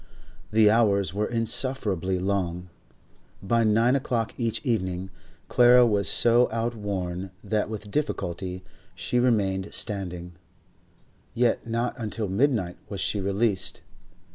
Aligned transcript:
The 0.51 0.67
hours 0.71 1.13
were 1.13 1.27
insufferably 1.27 2.17
long; 2.17 2.71
by 3.43 3.63
nine 3.63 3.95
o'clock 3.95 4.33
each 4.35 4.59
evening 4.65 5.11
Clara 5.47 5.85
was 5.85 6.09
so 6.09 6.49
outworn 6.51 7.29
that 7.43 7.69
with 7.69 7.91
difficulty 7.91 8.63
she 8.95 9.19
remained 9.19 9.71
standing, 9.75 10.31
yet 11.35 11.67
not 11.67 11.93
until 11.99 12.27
midnight 12.29 12.77
was 12.89 12.99
she 12.99 13.21
released. 13.21 13.83